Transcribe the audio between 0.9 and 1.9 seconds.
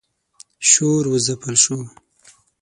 و ځپل شو.